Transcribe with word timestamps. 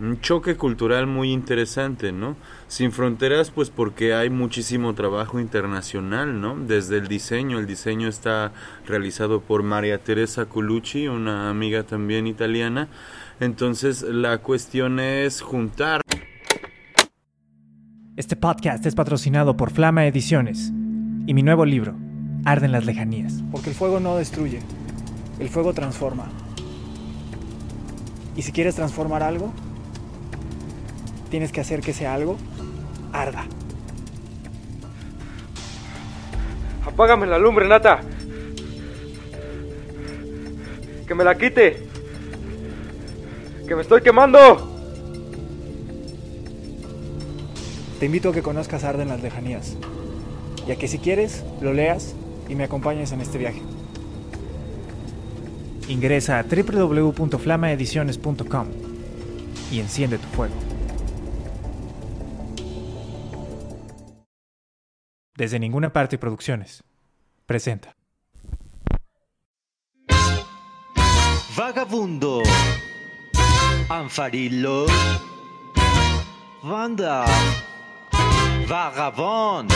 un 0.00 0.20
choque 0.20 0.56
cultural 0.56 1.06
muy 1.06 1.32
interesante, 1.32 2.12
¿no? 2.12 2.36
Sin 2.66 2.90
fronteras, 2.90 3.50
pues 3.50 3.70
porque 3.70 4.14
hay 4.14 4.28
muchísimo 4.28 4.94
trabajo 4.94 5.38
internacional, 5.38 6.40
¿no? 6.40 6.56
Desde 6.56 6.98
el 6.98 7.06
diseño, 7.06 7.58
el 7.58 7.66
diseño 7.66 8.08
está 8.08 8.52
realizado 8.86 9.40
por 9.40 9.62
María 9.62 9.98
Teresa 9.98 10.46
Colucci, 10.46 11.06
una 11.06 11.48
amiga 11.48 11.84
también 11.84 12.26
italiana. 12.26 12.88
Entonces, 13.40 14.02
la 14.02 14.38
cuestión 14.38 14.98
es 14.98 15.40
juntar. 15.40 16.00
Este 18.16 18.36
podcast 18.36 18.86
es 18.86 18.94
patrocinado 18.94 19.56
por 19.56 19.70
Flama 19.70 20.06
Ediciones 20.06 20.72
y 21.26 21.34
mi 21.34 21.42
nuevo 21.42 21.64
libro, 21.64 21.96
Arden 22.44 22.72
las 22.72 22.84
Lejanías. 22.84 23.42
Porque 23.50 23.70
el 23.70 23.76
fuego 23.76 24.00
no 24.00 24.16
destruye, 24.16 24.60
el 25.38 25.48
fuego 25.48 25.72
transforma. 25.72 26.28
Y 28.36 28.42
si 28.42 28.50
quieres 28.50 28.74
transformar 28.74 29.22
algo, 29.22 29.52
tienes 31.34 31.50
que 31.50 31.60
hacer 31.60 31.80
que 31.80 31.90
ese 31.90 32.06
algo 32.06 32.36
arda. 33.12 33.44
Apágame 36.86 37.26
la 37.26 37.40
lumbre, 37.40 37.66
Nata. 37.66 38.02
Que 41.08 41.14
me 41.16 41.24
la 41.24 41.36
quite. 41.36 41.88
Que 43.66 43.74
me 43.74 43.82
estoy 43.82 44.02
quemando. 44.02 44.38
Te 47.98 48.06
invito 48.06 48.28
a 48.28 48.32
que 48.32 48.42
conozcas 48.42 48.84
Arden 48.84 49.08
las 49.08 49.20
lejanías. 49.20 49.76
Y 50.68 50.70
a 50.70 50.76
que 50.76 50.86
si 50.86 51.00
quieres, 51.00 51.42
lo 51.60 51.72
leas 51.72 52.14
y 52.48 52.54
me 52.54 52.62
acompañes 52.62 53.10
en 53.10 53.20
este 53.20 53.38
viaje. 53.38 53.60
Ingresa 55.88 56.38
a 56.38 56.44
www.flamaediciones.com 56.44 58.66
y 59.72 59.80
enciende 59.80 60.18
tu 60.18 60.28
fuego. 60.28 60.73
Desde 65.36 65.58
ninguna 65.58 65.92
parte 65.92 66.16
producciones. 66.16 66.84
Presenta. 67.46 67.96
Vagabundo. 71.56 72.42
Anfarillo. 73.88 74.86
Banda. 76.62 77.24
Vagabond. 78.66 79.72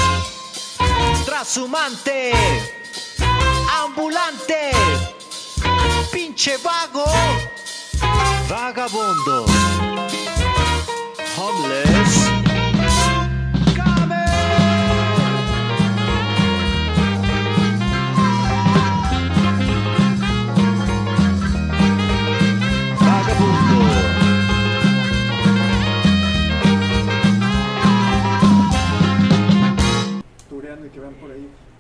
Trashumante. 1.25 2.33
Ambulante. 3.85 4.71
Pinche 6.13 6.57
vago. 6.59 7.05
Vagabundo. 8.49 9.45
Homeless. 11.37 12.08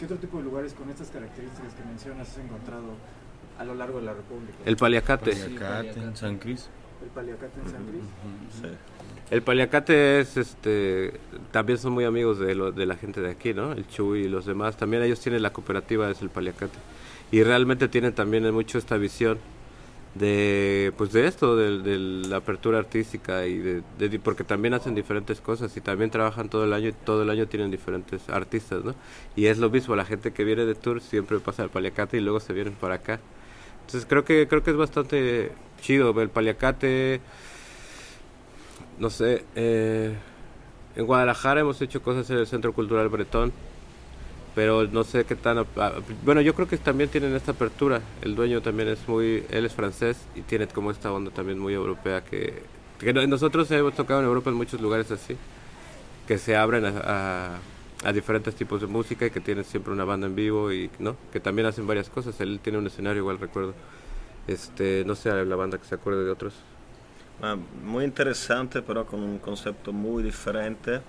Otro 0.09 0.17
tipo 0.19 0.39
de 0.39 0.45
lugares 0.45 0.73
con 0.73 0.89
estas 0.91 1.09
características 1.11 1.75
que 1.75 1.85
mencionas 1.85 2.29
has 2.31 2.39
encontrado 2.39 2.95
a 3.59 3.65
lo 3.65 3.75
largo 3.75 3.99
de 4.01 4.07
la 4.07 4.15
República? 4.15 4.55
El 4.65 4.77
paliacate. 4.77 5.33
Paliacate, 5.33 6.01
en 6.01 6.17
San 6.17 6.39
Cris. 6.39 6.69
El 7.03 7.11
paliacate 7.11 7.61
en 7.65 7.71
San 7.71 7.85
Cris. 7.87 8.73
El 9.31 9.43
paliacate 9.43 10.21
es, 10.21 10.37
este, 10.39 11.13
también 11.53 11.79
son 11.79 11.93
muy 11.93 12.05
amigos 12.05 12.39
de, 12.39 12.55
lo- 12.55 12.73
de 12.73 12.87
la 12.87 12.97
gente 12.97 13.21
de 13.21 13.31
aquí, 13.31 13.53
¿no? 13.53 13.73
El 13.73 13.87
Chuy 13.87 14.21
y 14.25 14.29
los 14.29 14.47
demás. 14.47 14.77
También 14.79 15.03
ellos 15.03 15.21
tienen 15.21 15.43
la 15.43 15.53
cooperativa, 15.53 16.11
es 16.11 16.23
el 16.23 16.31
paliacate. 16.31 16.79
Y 17.31 17.43
realmente 17.43 17.89
tienen 17.89 18.15
también 18.15 18.51
mucho 18.55 18.79
esta 18.79 18.97
visión 18.97 19.39
de, 20.15 20.93
pues 20.97 21.13
de 21.13 21.27
esto, 21.27 21.57
de, 21.57 21.79
de 21.79 21.99
la 21.99 22.39
apertura 22.39 22.79
artística 22.79 23.47
y 23.47 23.59
de, 23.59 23.83
porque 24.23 24.45
también 24.45 24.75
hacen 24.75 24.95
diferentes 24.95 25.41
cosas 25.41 25.77
y 25.77 25.81
también 25.81 26.11
trabajan 26.11 26.49
todo 26.49 26.65
el 26.65 26.73
año 26.73 26.89
y 26.89 26.93
todo 26.93 27.23
el 27.23 27.31
año 27.31 27.47
tienen 27.47 27.71
diferentes 27.71 28.29
artistas, 28.29 28.85
¿no? 28.85 28.95
Y 29.37 29.47
es 29.47 29.59
lo 29.59 29.71
mismo, 29.71 29.97
la 29.97 30.05
gente 30.05 30.33
que 30.33 30.45
viene 30.45 30.65
de 30.65 30.75
tour 30.75 31.01
siempre 31.01 31.39
pasa 31.39 31.63
al 31.63 31.71
paliacate 31.71 32.17
y 32.17 32.21
luego 32.21 32.41
se 32.41 32.53
vienen 32.53 32.75
para 32.75 32.97
acá. 32.97 33.21
Entonces 33.87 34.07
creo 34.09 34.25
que 34.25 34.49
creo 34.49 34.63
que 34.63 34.71
es 34.71 34.77
bastante 34.77 35.53
chido 35.81 36.19
el 36.21 36.31
paliacate 36.31 37.21
no 38.99 39.11
sé, 39.11 39.45
eh, 39.55 40.15
en 40.97 41.07
Guadalajara 41.07 41.61
hemos 41.61 41.81
hecho 41.81 42.03
cosas 42.03 42.29
en 42.31 42.39
el 42.39 42.47
Centro 42.47 42.73
Cultural 42.73 43.09
Bretón, 43.09 43.53
pero 44.55 44.87
no 44.87 45.05
sé 45.05 45.25
qué 45.25 45.37
tan... 45.37 45.59
ap- 45.59 45.79
a- 45.79 45.95
Bueno, 46.25 46.41
yo 46.41 46.55
creo 46.55 46.69
que 46.69 46.79
también 46.79 47.11
tienen 47.11 47.35
esta 47.35 47.53
apertura. 47.53 48.03
El 48.23 48.35
dueño 48.35 48.63
también 48.63 48.89
es 48.89 49.07
muy... 49.09 49.45
Él 49.51 49.65
es 49.67 49.75
francés 49.75 50.29
y 50.35 50.43
tiene 50.43 50.67
como 50.69 50.91
esta 50.91 51.13
onda 51.13 51.31
también 51.31 51.59
muy 51.59 51.75
europea 51.75 52.25
que... 52.25 52.63
que 52.99 53.13
no- 53.13 53.27
nosotros 53.27 53.71
hemos 53.71 53.95
tocado 53.95 54.21
en 54.21 54.27
Europa 54.27 54.51
en 54.51 54.57
muchos 54.57 54.81
lugares 54.81 55.11
así, 55.11 55.37
que 56.27 56.39
se 56.39 56.57
abren 56.57 56.85
a, 56.87 57.59
diferentes 58.13 58.55
tipos 58.55 58.81
de 58.81 58.87
música 58.87 59.27
y 59.27 59.31
que 59.31 59.41
tienen 59.41 59.65
siempre 59.65 59.93
una 59.93 60.05
banda 60.05 60.27
en 60.27 60.35
vivo 60.37 60.73
y 60.73 60.91
no 60.99 61.17
que 61.33 61.41
también 61.41 61.67
hacen 61.67 61.87
varias 61.87 62.11
cosas. 62.11 62.41
Él 62.41 62.61
tiene 62.63 62.79
un 62.79 62.87
escenario 62.87 63.21
igual 63.23 63.39
recuerdo. 63.39 63.75
Este 64.47 65.05
no 65.07 65.15
sé 65.17 65.31
la 65.45 65.57
banda 65.57 65.79
que 65.79 65.87
se 65.87 65.95
acuerde 65.97 66.25
de 66.25 66.31
otros. 66.31 66.55
Ma 67.41 67.57
muy 67.57 68.05
interesante, 68.05 68.83
pero 68.83 69.07
con 69.07 69.23
un 69.23 69.39
concepto 69.39 69.93
muy 69.93 70.23
diferente 70.23 71.03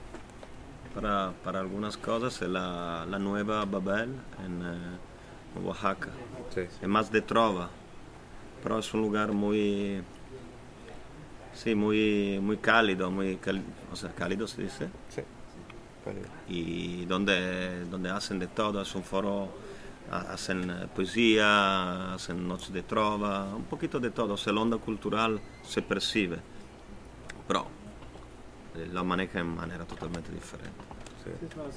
para, 0.93 1.33
para 1.43 1.59
algunas 1.59 1.97
cosas. 1.97 2.41
Es 2.41 2.49
la, 2.49 3.05
la 3.09 3.19
nueva 3.19 3.65
Babel 3.65 4.15
en 4.45 4.61
eh, 4.61 5.59
Oaxaca. 5.63 6.09
sí, 6.53 6.61
Es 6.81 6.87
más 6.87 7.11
de 7.11 7.21
trova, 7.21 7.69
pero 8.63 8.79
es 8.79 8.93
un 8.93 9.01
lugar 9.01 9.31
muy, 9.31 10.01
sí, 11.53 11.75
muy, 11.75 12.39
muy 12.41 12.57
cálido, 12.57 13.09
muy 13.11 13.37
cali- 13.37 13.63
o 13.91 13.95
sea, 13.95 14.11
cálido 14.13 14.47
se 14.47 14.63
dice, 14.63 14.89
sí. 15.09 15.21
y 16.47 17.05
donde, 17.05 17.85
donde 17.85 18.09
hacen 18.09 18.39
de 18.39 18.47
todo. 18.47 18.81
Es 18.81 18.93
un 18.95 19.03
foro, 19.03 19.49
ha- 20.11 20.33
hacen 20.33 20.69
eh, 20.69 20.87
poesía, 20.95 22.13
hacen 22.15 22.47
noches 22.47 22.71
de 22.73 22.83
trova, 22.83 23.53
un 23.55 23.65
poquito 23.65 23.99
de 23.99 24.11
todo. 24.11 24.33
O 24.33 24.37
sea, 24.37 24.53
la 24.53 24.61
onda 24.61 24.77
cultural 24.77 25.39
se 25.63 25.81
percibe, 25.81 26.37
pero 27.47 27.65
eh, 28.75 28.87
lo 28.91 29.03
maneja 29.03 29.39
en 29.39 29.47
manera 29.55 29.85
totalmente 29.85 30.31
diferente. 30.31 30.69
Es 31.45 31.57
más, 31.57 31.67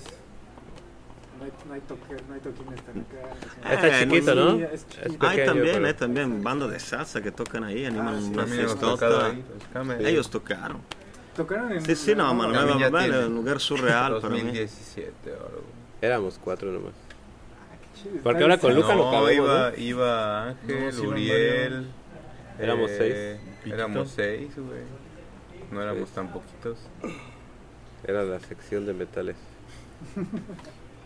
no 1.68 1.74
hay, 1.74 1.80
toque, 1.80 2.14
no 2.28 2.34
hay 2.34 2.40
toquines 2.40 2.80
tan 2.82 3.00
acá. 3.00 3.74
Está 3.74 3.88
Eh, 4.00 4.04
chiquito, 4.04 4.34
¿no? 4.34 4.56
Sí, 4.56 4.62
es 4.72 4.88
chiquito. 4.88 5.26
Hay 5.26 5.44
también, 5.44 5.74
pero- 5.74 5.86
hay 5.86 5.94
también 5.94 6.42
bandas 6.42 6.70
de 6.70 6.78
salsa 6.80 7.20
que 7.20 7.32
tocan 7.32 7.64
ahí, 7.64 7.84
animan 7.84 8.14
Ah, 8.16 8.20
sí. 8.20 8.30
una 8.32 8.46
fiestota. 8.46 9.26
ahí, 9.26 9.44
Camel. 9.72 10.06
Ellos 10.06 10.30
tocaron. 10.30 10.78
Tocaron 11.36 11.72
en 11.72 11.84
Sí, 11.84 11.96
sí, 11.96 12.14
no, 12.14 12.26
la- 12.28 12.32
mano, 12.34 12.52
Babel 12.52 12.92
tiene. 12.92 13.20
es 13.20 13.26
un 13.26 13.34
lugar 13.34 13.58
surreal 13.60 14.20
para 14.20 14.34
mí. 14.34 14.40
2017 14.42 15.32
o 15.32 15.34
algo. 15.46 15.62
éramos 16.00 16.38
cuatro 16.42 16.70
nomás 16.72 16.92
Chido, 17.94 18.20
Porque 18.22 18.42
ahora 18.42 18.58
con. 18.58 18.74
Luca 18.74 18.94
lo 18.94 19.02
no, 19.04 19.08
acabamos, 19.08 19.32
iba, 19.32 19.70
¿no? 19.70 19.76
iba 19.78 20.48
Ángel, 20.48 20.84
No, 20.86 20.92
sí, 20.92 21.06
Uriel. 21.06 21.86
Éramos 22.58 22.90
eh, 22.90 23.38
seis. 23.62 23.72
Éramos 23.72 24.10
seis, 24.10 24.50
güey. 24.56 24.80
No 25.72 25.80
éramos 25.80 26.10
tan 26.10 26.30
poquitos. 26.30 26.78
era 28.04 28.22
la 28.24 28.40
sección 28.40 28.84
de 28.84 28.92
metales 28.92 29.36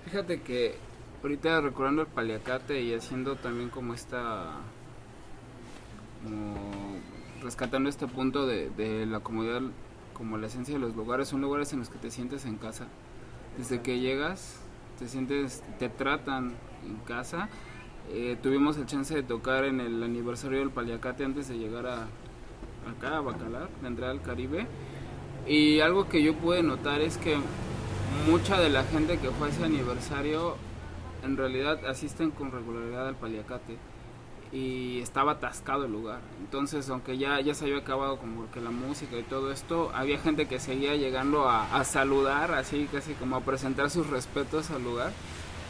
Fíjate 0.04 0.40
que 0.40 0.74
ahorita 1.22 1.60
recordando 1.60 2.02
el 2.02 2.08
paliacate 2.08 2.80
y 2.80 2.94
haciendo 2.94 3.36
también 3.36 3.70
como 3.70 3.94
esta. 3.94 4.56
como 6.22 6.96
rescatando 7.42 7.88
este 7.88 8.06
punto 8.06 8.46
de, 8.46 8.70
de 8.70 9.06
la 9.06 9.20
comodidad, 9.20 9.62
como 10.14 10.38
la 10.38 10.46
esencia 10.46 10.74
de 10.74 10.80
los 10.80 10.96
lugares, 10.96 11.28
son 11.28 11.42
lugares 11.42 11.72
en 11.72 11.80
los 11.80 11.90
que 11.90 11.98
te 11.98 12.10
sientes 12.10 12.44
en 12.44 12.56
casa. 12.56 12.86
Desde 13.58 13.82
que 13.82 14.00
llegas, 14.00 14.60
te 14.98 15.08
sientes, 15.08 15.62
te 15.78 15.88
tratan 15.88 16.54
en 16.84 16.96
casa. 17.06 17.48
Eh, 18.10 18.36
tuvimos 18.42 18.76
el 18.78 18.86
chance 18.86 19.14
de 19.14 19.22
tocar 19.22 19.64
en 19.64 19.80
el 19.80 20.02
aniversario 20.02 20.60
del 20.60 20.70
paliacate 20.70 21.24
antes 21.24 21.48
de 21.48 21.58
llegar 21.58 21.86
a 21.86 22.08
acá 22.90 23.18
a 23.18 23.20
Bacalar, 23.20 23.68
de 23.82 23.88
entrar 23.88 24.10
al 24.10 24.22
Caribe. 24.22 24.66
Y 25.46 25.80
algo 25.80 26.08
que 26.08 26.22
yo 26.22 26.34
pude 26.34 26.62
notar 26.62 27.00
es 27.00 27.18
que 27.18 27.36
mucha 28.28 28.58
de 28.60 28.68
la 28.70 28.84
gente 28.84 29.18
que 29.18 29.30
fue 29.30 29.48
a 29.48 29.50
ese 29.50 29.64
aniversario 29.64 30.56
en 31.24 31.36
realidad 31.36 31.84
asisten 31.86 32.30
con 32.30 32.50
regularidad 32.50 33.08
al 33.08 33.14
paliacate 33.16 33.76
y 34.52 35.00
estaba 35.00 35.32
atascado 35.32 35.84
el 35.86 35.92
lugar. 35.92 36.20
Entonces, 36.40 36.88
aunque 36.88 37.18
ya, 37.18 37.40
ya 37.40 37.54
se 37.54 37.64
había 37.64 37.78
acabado 37.78 38.18
como 38.18 38.50
que 38.52 38.60
la 38.60 38.70
música 38.70 39.16
y 39.18 39.22
todo 39.22 39.50
esto, 39.52 39.90
había 39.94 40.18
gente 40.18 40.46
que 40.46 40.58
seguía 40.60 40.94
llegando 40.96 41.48
a, 41.48 41.76
a 41.76 41.84
saludar, 41.84 42.52
así 42.52 42.88
casi 42.92 43.14
como 43.14 43.36
a 43.36 43.40
presentar 43.40 43.90
sus 43.90 44.08
respetos 44.08 44.70
al 44.70 44.84
lugar, 44.84 45.12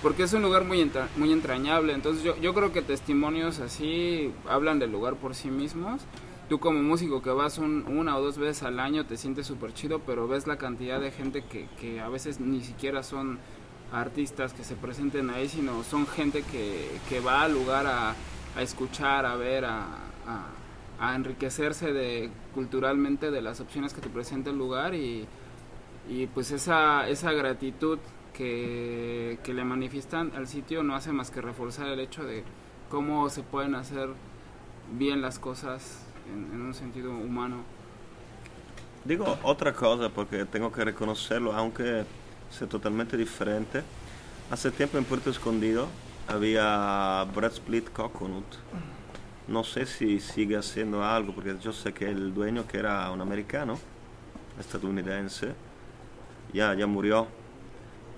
porque 0.02 0.24
es 0.24 0.32
un 0.34 0.42
lugar 0.42 0.64
muy, 0.64 0.80
entra- 0.82 1.08
muy 1.16 1.32
entrañable. 1.32 1.94
Entonces, 1.94 2.22
yo, 2.22 2.36
yo 2.36 2.52
creo 2.54 2.72
que 2.72 2.82
testimonios 2.82 3.60
así 3.60 4.30
hablan 4.48 4.78
del 4.78 4.92
lugar 4.92 5.16
por 5.16 5.34
sí 5.34 5.48
mismos 5.50 6.02
tú 6.48 6.58
como 6.60 6.82
músico 6.82 7.22
que 7.22 7.30
vas 7.30 7.58
un- 7.58 7.84
una 7.88 8.16
o 8.16 8.22
dos 8.22 8.38
veces 8.38 8.62
al 8.62 8.78
año 8.80 9.04
te 9.06 9.16
sientes 9.16 9.46
súper 9.46 9.74
chido, 9.74 10.00
pero 10.00 10.28
ves 10.28 10.46
la 10.46 10.56
cantidad 10.58 11.00
de 11.00 11.10
gente 11.10 11.44
que, 11.44 11.68
que 11.80 12.00
a 12.00 12.08
veces 12.08 12.40
ni 12.40 12.62
siquiera 12.62 13.02
son 13.02 13.38
artistas 13.92 14.52
que 14.52 14.64
se 14.64 14.74
presenten 14.76 15.30
ahí, 15.30 15.48
sino 15.48 15.82
son 15.84 16.06
gente 16.06 16.42
que, 16.42 16.88
que 17.08 17.20
va 17.20 17.42
al 17.42 17.52
lugar 17.54 17.86
a, 17.86 18.14
a 18.56 18.62
escuchar, 18.62 19.26
a 19.26 19.36
ver, 19.36 19.64
a, 19.64 19.86
a- 20.26 21.14
enriquecerse 21.14 21.92
de 21.92 22.30
culturalmente 22.54 23.30
de 23.30 23.42
las 23.42 23.60
opciones 23.60 23.92
que 23.92 24.00
te 24.00 24.08
presenta 24.08 24.50
el 24.50 24.56
lugar 24.56 24.94
y, 24.94 25.26
y 26.08 26.26
pues 26.28 26.50
esa, 26.52 27.08
esa 27.08 27.32
gratitud 27.32 27.98
que, 28.32 29.38
que 29.44 29.52
le 29.54 29.64
manifiestan 29.64 30.32
al 30.36 30.46
sitio 30.48 30.82
no 30.82 30.94
hace 30.94 31.12
más 31.12 31.30
que 31.30 31.40
reforzar 31.42 31.88
el 31.88 32.00
hecho 32.00 32.24
de 32.24 32.44
cómo 32.90 33.28
se 33.30 33.42
pueden 33.42 33.74
hacer 33.74 34.08
bien 34.96 35.20
las 35.22 35.38
cosas 35.38 36.05
en, 36.32 36.54
en 36.54 36.62
un 36.62 36.74
sentido 36.74 37.10
humano. 37.10 37.64
Digo 39.04 39.38
otra 39.42 39.72
cosa 39.72 40.08
porque 40.08 40.44
tengo 40.46 40.72
que 40.72 40.84
reconocerlo, 40.84 41.52
aunque 41.52 42.04
sea 42.50 42.68
totalmente 42.68 43.16
diferente. 43.16 43.82
Hace 44.50 44.70
tiempo 44.70 44.98
en 44.98 45.04
Puerto 45.04 45.30
Escondido 45.30 45.88
había 46.28 47.24
Bread 47.34 47.52
Split 47.52 47.90
Coconut. 47.90 48.44
No 49.48 49.62
sé 49.62 49.86
si 49.86 50.18
sigue 50.18 50.56
haciendo 50.56 51.04
algo, 51.04 51.32
porque 51.32 51.56
yo 51.60 51.72
sé 51.72 51.92
que 51.92 52.10
el 52.10 52.34
dueño, 52.34 52.66
que 52.66 52.78
era 52.78 53.08
un 53.12 53.20
americano, 53.20 53.78
estadounidense, 54.58 55.54
ya, 56.52 56.74
ya 56.74 56.86
murió. 56.86 57.28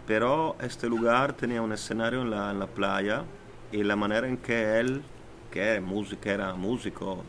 Pero 0.06 0.56
este 0.60 0.88
lugar 0.88 1.34
tenía 1.34 1.60
un 1.60 1.72
escenario 1.72 2.22
en 2.22 2.30
la, 2.30 2.50
en 2.50 2.58
la 2.58 2.66
playa 2.66 3.24
y 3.70 3.82
la 3.82 3.94
manera 3.94 4.26
en 4.26 4.38
que 4.38 4.80
él, 4.80 5.02
que 5.50 5.60
era 5.60 5.80
músico, 5.82 6.28
era 6.30 6.54
músico 6.54 7.24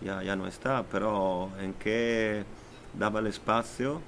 ya, 0.00 0.22
ya 0.22 0.36
no 0.36 0.46
está, 0.46 0.84
pero 0.84 1.50
en 1.60 1.74
que 1.74 2.44
daba 2.98 3.20
el 3.20 3.26
espacio, 3.28 4.00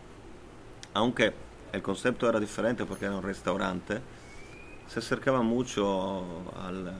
aunque 0.94 1.32
el 1.72 1.82
concepto 1.82 2.28
era 2.28 2.40
diferente 2.40 2.84
porque 2.86 3.06
era 3.06 3.16
un 3.16 3.22
restaurante, 3.22 4.00
se 4.88 5.00
acercaba 5.00 5.42
mucho 5.42 6.24
al... 6.62 6.92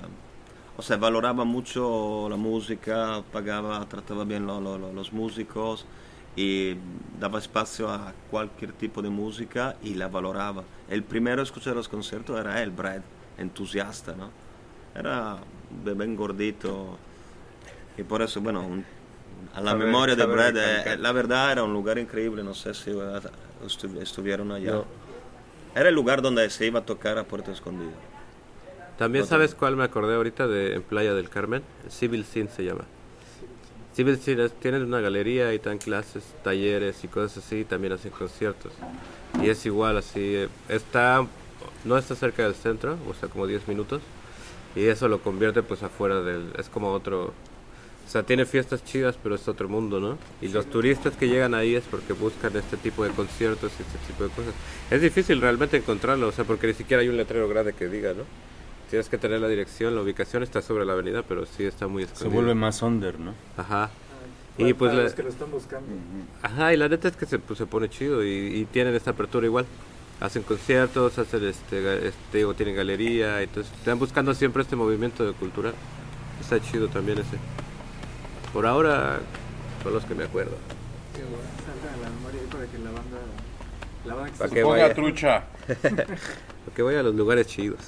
O 0.79 0.83
sea, 0.83 0.97
valoraba 0.99 1.45
mucho 1.45 2.29
la 2.31 2.37
música, 2.37 3.23
pagaba, 3.33 3.85
trataba 3.89 4.25
bien 4.25 4.47
lo- 4.47 4.61
lo- 4.61 4.79
lo- 4.79 4.93
los 4.93 5.13
músicos 5.13 5.87
y 6.37 6.75
daba 7.19 7.39
espacio 7.39 7.91
a 7.91 8.15
cualquier 8.31 8.73
tipo 8.73 9.03
de 9.03 9.11
música 9.11 9.77
y 9.83 9.95
la 9.95 10.09
valoraba. 10.09 10.65
El 10.89 11.03
primero 11.05 11.41
a 11.43 11.45
escuchar 11.45 11.77
los 11.77 11.89
conciertos 11.89 12.39
era 12.41 12.63
él, 12.63 12.71
Brad, 12.73 13.03
entusiasta, 13.39 14.15
¿no? 14.17 14.31
Era 14.95 15.39
bien 15.85 16.17
gordito 16.17 16.99
y 17.97 18.03
por 18.03 18.23
eso, 18.23 18.41
bueno, 18.41 18.61
un- 18.67 18.85
a 19.55 19.61
la 19.61 19.75
memoria 19.75 20.15
de 20.17 20.27
Brad, 20.27 20.57
eh, 20.57 20.97
la 20.99 21.13
verdad 21.13 21.53
era 21.53 21.63
un 21.65 21.73
lugar 21.73 21.99
increíble, 21.99 22.43
no 22.43 22.53
sé 22.55 22.75
si 22.75 22.91
estu- 22.91 24.01
estuvieron 24.01 24.53
allá. 24.53 24.73
No. 24.73 24.85
Era 25.75 25.89
el 25.89 25.95
lugar 25.95 26.21
donde 26.23 26.49
se 26.51 26.67
iba 26.67 26.81
a 26.81 26.85
tocar 26.85 27.17
a 27.19 27.25
Puerto 27.25 27.53
Escondido. 27.53 27.93
También 28.99 29.25
Otro. 29.25 29.37
sabes 29.37 29.55
cuál 29.55 29.77
me 29.77 29.85
acordé 29.85 30.15
ahorita 30.15 30.47
de 30.47 30.75
en 30.75 30.83
Playa 30.83 31.13
del 31.15 31.29
Carmen, 31.29 31.63
Civil 31.89 32.25
Scene 32.25 32.49
se 32.49 32.65
llama. 32.65 32.85
Civil 33.95 34.19
Scene 34.19 34.45
es- 34.45 34.53
tienen 34.53 34.83
una 34.85 35.01
galería 35.01 35.53
y 35.55 35.59
dan 35.59 35.79
clases, 35.79 36.25
talleres 36.45 37.03
y 37.05 37.09
cosas 37.09 37.45
así, 37.45 37.65
también 37.65 37.93
hacen 37.95 38.11
conciertos. 38.11 38.73
Y 39.43 39.49
es 39.49 39.65
igual 39.67 39.97
así, 39.99 40.21
eh, 40.37 40.49
está 40.69 41.27
no 41.85 41.97
está 41.97 42.15
cerca 42.15 42.43
del 42.43 42.55
centro, 42.55 42.97
o 43.09 43.15
sea, 43.15 43.29
como 43.29 43.47
10 43.47 43.69
minutos. 43.69 44.03
Y 44.75 44.87
eso 44.87 45.09
lo 45.09 45.21
convierte 45.21 45.63
pues 45.63 45.83
afuera 45.83 46.21
del 46.21 46.53
es 46.59 46.69
como 46.69 46.93
otro 46.93 47.33
o 48.07 48.09
sea, 48.09 48.23
tiene 48.23 48.47
fiestas 48.47 48.85
chidas, 48.85 49.19
pero 49.21 49.35
es 49.35 49.49
otro 49.49 49.69
mundo, 49.69 49.99
¿no? 49.99 50.17
Y 50.41 50.49
los 50.49 50.67
turistas 50.67 51.17
que 51.17 51.27
llegan 51.29 51.55
ahí 51.55 51.75
es 51.75 51.83
porque 51.91 52.13
buscan 52.13 52.57
este 52.57 52.77
tipo 52.77 53.03
de 53.05 53.11
conciertos 53.11 53.73
y 53.79 53.83
este 53.83 53.99
tipo 54.07 54.23
de 54.25 54.31
cosas. 54.31 54.55
Es 54.91 55.01
difícil 55.03 55.41
realmente 55.41 55.77
encontrarlo, 55.77 56.29
o 56.29 56.33
sea, 56.33 56.45
porque 56.45 56.69
ni 56.69 56.75
siquiera 56.75 57.03
hay 57.03 57.09
un 57.09 57.17
letrero 57.17 57.49
grande 57.49 57.73
que 57.73 57.89
diga, 57.89 58.13
¿no? 58.15 58.23
Tienes 58.91 59.09
que 59.09 59.19
tener 59.19 59.41
la 59.41 59.49
dirección, 59.49 59.97
la 59.97 60.03
ubicación 60.03 60.45
está 60.45 60.63
sobre 60.63 60.85
la 60.85 60.93
avenida, 60.93 61.25
pero 61.25 61.45
sí 61.47 61.65
está 61.65 61.89
muy 61.89 62.05
Se 62.05 62.13
escondido. 62.13 62.35
vuelve 62.43 62.55
más 62.55 62.81
under, 62.83 63.19
¿no? 63.19 63.35
Ajá. 63.57 63.91
Para- 64.57 64.69
Y 64.71 64.73
pues 64.75 64.91
para 64.91 64.99
la- 64.99 65.05
los 65.05 65.15
que 65.15 65.23
lo 65.25 65.29
están 65.29 65.51
buscando. 65.51 65.89
Ajá, 66.43 66.73
y 66.73 66.77
la 66.77 66.89
neta 66.89 67.09
es 67.09 67.17
que 67.17 67.27
se, 67.27 67.41
pues, 67.41 67.59
se 67.59 67.67
pone 67.67 67.89
chido 67.91 68.25
y, 68.25 68.29
y 68.31 68.65
tienen 68.67 68.95
esta 68.95 69.11
apertura 69.11 69.45
igual. 69.47 69.67
Hacen 70.21 70.45
conciertos, 70.45 71.19
hacen 71.19 71.45
este, 71.45 72.07
este, 72.09 72.39
digo, 72.39 72.55
tienen 72.55 72.77
galería, 72.77 73.43
entonces 73.43 73.71
están 73.77 73.99
buscando 73.99 74.33
siempre 74.33 74.63
este 74.63 74.77
movimiento 74.77 75.27
de 75.27 75.33
cultural. 75.33 75.75
Está 76.41 76.59
chido 76.61 76.87
también 76.89 77.19
ese. 77.19 77.37
Por 78.57 78.65
ahora 78.65 79.19
son 79.83 79.93
los 79.93 80.03
que 80.07 80.15
me 80.15 80.25
acuerdo. 80.25 80.57
Salta 81.13 81.93
a 81.93 81.97
la 82.03 82.09
memoria 82.09 82.41
ahí 82.41 82.47
para 82.51 82.65
que 82.65 82.79
la 82.79 82.91
banda. 82.91 83.19
La 84.07 84.15
banda 84.15 84.33
que 84.33 84.39
Para 84.39 84.49
se- 84.49 84.55
que 84.55 84.63
vaya, 84.63 84.95
trucha. 84.95 85.45
para 85.67 86.17
que 86.75 86.81
vaya 86.83 87.01
a 87.01 87.03
los 87.03 87.15
lugares 87.15 87.47
chidos. 87.49 87.81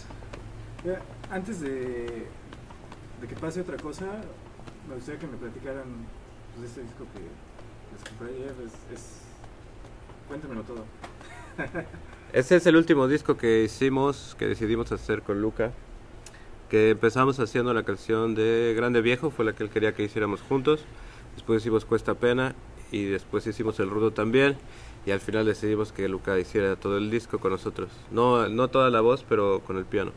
Mira, 0.84 1.00
Antes 1.30 1.62
de, 1.62 1.70
de 3.18 3.26
que 3.26 3.34
pase 3.36 3.62
otra 3.62 3.78
cosa, 3.78 4.04
me 4.90 4.96
gustaría 4.96 5.18
que 5.18 5.26
me 5.26 5.38
platicaran 5.38 5.84
pues, 6.54 6.60
de 6.60 6.66
este 6.66 6.82
disco 6.82 7.06
que 7.14 7.20
les 7.94 8.04
compré 8.10 8.34
ayer. 8.36 8.54
Es, 8.66 8.94
es... 8.94 9.20
Cuéntamelo 10.28 10.60
todo. 10.64 10.84
Ese 12.34 12.56
es 12.56 12.66
el 12.66 12.76
último 12.76 13.08
disco 13.08 13.38
que 13.38 13.62
hicimos, 13.64 14.36
que 14.38 14.44
decidimos 14.46 14.92
hacer 14.92 15.22
con 15.22 15.40
Luca. 15.40 15.70
Que 16.68 16.90
empezamos 16.90 17.40
haciendo 17.40 17.72
la 17.72 17.82
canción 17.82 18.34
de 18.34 18.74
Grande 18.76 19.00
Viejo, 19.00 19.30
fue 19.30 19.44
la 19.44 19.54
que 19.54 19.62
él 19.62 19.70
quería 19.70 19.94
que 19.94 20.02
hiciéramos 20.02 20.40
juntos. 20.42 20.84
Después 21.34 21.62
hicimos 21.62 21.84
Cuesta 21.84 22.14
Pena 22.14 22.54
y 22.90 23.04
después 23.04 23.46
hicimos 23.46 23.80
El 23.80 23.90
Rudo 23.90 24.10
también. 24.10 24.56
Y 25.06 25.10
al 25.10 25.20
final 25.20 25.46
decidimos 25.46 25.92
que 25.92 26.08
Luca 26.08 26.38
hiciera 26.38 26.76
todo 26.76 26.98
el 26.98 27.10
disco 27.10 27.38
con 27.38 27.52
nosotros. 27.52 27.90
No, 28.10 28.48
no 28.48 28.68
toda 28.68 28.90
la 28.90 29.00
voz, 29.00 29.24
pero 29.26 29.60
con 29.66 29.78
el 29.78 29.84
piano. 29.84 30.12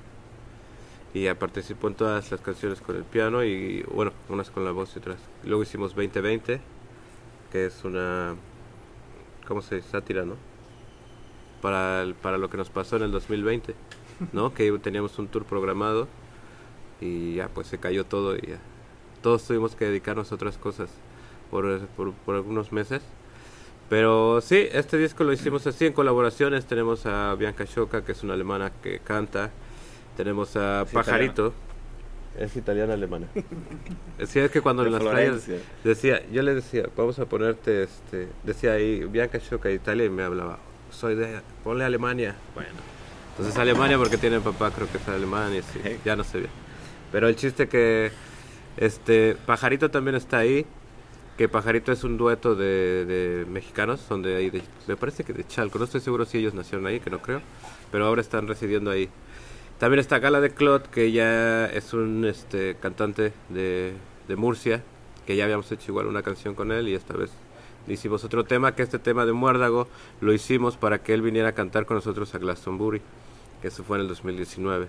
Y 1.13 1.23
ya 1.23 1.39
participó 1.39 1.87
en 1.87 1.95
todas 1.95 2.31
las 2.31 2.41
canciones 2.41 2.81
con 2.81 2.95
el 2.95 3.03
piano 3.03 3.43
y 3.43 3.83
bueno, 3.83 4.11
unas 4.29 4.49
con 4.49 4.65
la 4.65 4.71
voz 4.71 4.95
y 4.95 4.99
otras. 4.99 5.19
Luego 5.43 5.63
hicimos 5.63 5.91
2020, 5.95 6.59
que 7.51 7.65
es 7.65 7.83
una, 7.83 8.35
¿cómo 9.47 9.61
se 9.61 9.75
dice? 9.75 9.89
Sátira, 9.89 10.25
¿no? 10.25 10.35
para, 11.61 12.05
para 12.21 12.37
lo 12.37 12.49
que 12.49 12.57
nos 12.57 12.69
pasó 12.69 12.97
en 12.97 13.03
el 13.03 13.11
2020, 13.11 13.75
¿no? 14.33 14.53
Que 14.53 14.71
teníamos 14.79 15.17
un 15.19 15.27
tour 15.27 15.45
programado 15.45 16.07
y 17.01 17.35
ya 17.35 17.49
pues 17.49 17.67
se 17.67 17.79
cayó 17.79 18.05
todo 18.05 18.35
y 18.35 18.41
ya. 18.41 18.59
Todos 19.21 19.43
tuvimos 19.43 19.75
que 19.75 19.85
dedicarnos 19.85 20.31
a 20.31 20.35
otras 20.35 20.57
cosas 20.57 20.89
por, 21.49 21.79
por, 21.87 22.13
por 22.13 22.35
algunos 22.35 22.71
meses. 22.71 23.01
Pero 23.89 24.39
sí, 24.39 24.69
este 24.71 24.97
disco 24.97 25.25
lo 25.25 25.33
hicimos 25.33 25.67
así 25.67 25.85
en 25.85 25.91
colaboraciones. 25.91 26.65
Tenemos 26.65 27.05
a 27.05 27.35
Bianca 27.35 27.65
Shoka, 27.65 28.05
que 28.05 28.13
es 28.13 28.23
una 28.23 28.35
alemana 28.35 28.71
que 28.81 28.99
canta. 28.99 29.51
Tenemos 30.15 30.55
a 30.55 30.83
Es 30.83 30.91
Pajarito. 30.91 31.53
Es 32.39 32.55
italiana 32.55 32.93
alemana. 32.93 33.27
Sí, 34.25 34.39
es 34.39 34.51
que 34.51 34.61
cuando 34.61 34.85
en 34.85 34.91
las 34.91 35.01
playas 35.01 35.47
decía, 35.83 36.21
yo 36.31 36.43
le 36.43 36.53
decía, 36.53 36.85
vamos 36.95 37.17
a 37.17 37.25
ponerte, 37.25 37.83
este, 37.83 38.27
decía 38.43 38.73
ahí 38.73 39.03
Bianca 39.03 39.39
Shoka 39.39 39.71
Italia 39.71 40.05
y 40.05 40.09
me 40.09 40.21
hablaba, 40.21 40.59
soy 40.91 41.15
de, 41.15 41.41
ponle 41.63 41.83
Alemania. 41.83 42.35
Bueno, 42.53 42.69
entonces 43.31 43.57
Alemania 43.57 43.97
porque 43.97 44.17
tiene 44.17 44.39
papá, 44.39 44.69
creo 44.69 44.87
que 44.91 44.99
es 44.99 45.07
alemán 45.07 45.51
y 45.55 45.61
ya 46.05 46.15
no 46.15 46.23
sé 46.23 46.39
bien. 46.39 46.60
Pero 47.11 47.27
el 47.27 47.35
chiste 47.35 47.67
que, 47.67 48.11
este, 48.77 49.35
Pajarito 49.45 49.91
también 49.91 50.15
está 50.15 50.37
ahí, 50.39 50.65
que 51.37 51.49
Pajarito 51.49 51.91
es 51.91 52.03
un 52.03 52.17
dueto 52.17 52.55
de, 52.55 53.05
de 53.05 53.45
mexicanos, 53.45 53.99
son 54.01 54.21
de 54.21 54.35
ahí, 54.35 54.49
de- 54.49 54.61
me 54.87 54.95
parece 54.95 55.23
que 55.23 55.33
de 55.33 55.45
Chalco, 55.45 55.79
no 55.79 55.85
estoy 55.85 56.01
seguro 56.01 56.25
si 56.25 56.37
ellos 56.37 56.53
nacieron 56.53 56.85
ahí, 56.87 56.99
que 56.99 57.09
no 57.09 57.21
creo, 57.21 57.41
pero 57.91 58.05
ahora 58.05 58.21
están 58.21 58.47
residiendo 58.47 58.91
ahí. 58.91 59.09
También 59.79 59.99
está 59.99 60.19
Gala 60.19 60.39
de 60.41 60.51
Clot, 60.51 60.89
que 60.89 61.11
ya 61.11 61.65
es 61.65 61.93
un 61.93 62.23
este, 62.25 62.75
cantante 62.79 63.33
de, 63.49 63.93
de 64.27 64.35
Murcia, 64.35 64.83
que 65.25 65.35
ya 65.35 65.45
habíamos 65.45 65.71
hecho 65.71 65.91
igual 65.91 66.05
una 66.07 66.21
canción 66.21 66.53
con 66.55 66.71
él 66.71 66.87
y 66.87 66.93
esta 66.95 67.15
vez 67.15 67.31
hicimos 67.87 68.23
otro 68.23 68.43
tema, 68.43 68.75
que 68.75 68.83
este 68.83 68.99
tema 68.99 69.25
de 69.25 69.33
Muérdago 69.33 69.87
lo 70.21 70.33
hicimos 70.33 70.77
para 70.77 70.99
que 70.99 71.13
él 71.15 71.21
viniera 71.23 71.49
a 71.49 71.51
cantar 71.53 71.85
con 71.87 71.95
nosotros 71.95 72.33
a 72.35 72.37
Glastonbury, 72.37 73.01
que 73.61 73.69
eso 73.69 73.83
fue 73.83 73.97
en 73.97 74.01
el 74.03 74.07
2019. 74.07 74.87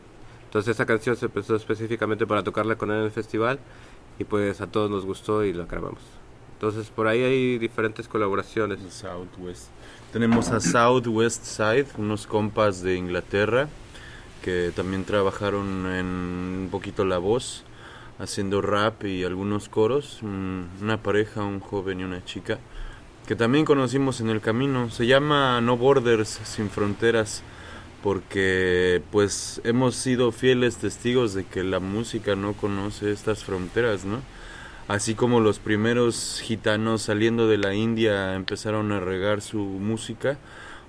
Entonces 0.52 0.76
esa 0.76 0.84
canción 0.84 1.16
se 1.16 1.30
pensó 1.30 1.56
específicamente 1.56 2.26
para 2.26 2.42
tocarla 2.42 2.76
con 2.76 2.90
él 2.90 2.98
en 2.98 3.04
el 3.04 3.10
festival 3.10 3.58
y 4.18 4.24
pues 4.24 4.60
a 4.60 4.66
todos 4.66 4.90
nos 4.90 5.06
gustó 5.06 5.46
y 5.46 5.54
la 5.54 5.64
grabamos. 5.64 6.02
Entonces 6.52 6.90
por 6.90 7.08
ahí 7.08 7.22
hay 7.22 7.56
diferentes 7.56 8.06
colaboraciones. 8.06 8.80
Southwest. 8.92 9.68
Tenemos 10.12 10.50
a 10.50 10.60
Southwest 10.60 11.44
Side, 11.44 11.86
unos 11.96 12.26
compas 12.26 12.82
de 12.82 12.96
Inglaterra 12.96 13.70
que 14.42 14.72
también 14.76 15.04
trabajaron 15.04 15.86
en 15.86 16.04
un 16.04 16.68
poquito 16.70 17.06
la 17.06 17.16
voz, 17.16 17.64
haciendo 18.18 18.60
rap 18.60 19.04
y 19.04 19.24
algunos 19.24 19.70
coros. 19.70 20.20
Una 20.22 21.02
pareja, 21.02 21.42
un 21.44 21.60
joven 21.60 22.00
y 22.00 22.04
una 22.04 22.22
chica, 22.26 22.58
que 23.26 23.36
también 23.36 23.64
conocimos 23.64 24.20
en 24.20 24.28
el 24.28 24.42
camino. 24.42 24.90
Se 24.90 25.06
llama 25.06 25.62
No 25.62 25.78
Borders, 25.78 26.28
Sin 26.44 26.68
Fronteras, 26.68 27.42
porque 28.02 29.02
pues 29.10 29.60
hemos 29.64 29.94
sido 29.94 30.32
fieles 30.32 30.76
testigos 30.76 31.34
de 31.34 31.44
que 31.44 31.62
la 31.62 31.80
música 31.80 32.36
no 32.36 32.52
conoce 32.54 33.12
estas 33.12 33.44
fronteras, 33.44 34.04
¿no? 34.04 34.20
así 34.88 35.14
como 35.14 35.40
los 35.40 35.58
primeros 35.58 36.40
gitanos 36.42 37.02
saliendo 37.02 37.48
de 37.48 37.58
la 37.58 37.74
India 37.74 38.34
empezaron 38.34 38.92
a 38.92 39.00
regar 39.00 39.40
su 39.40 39.58
música, 39.58 40.38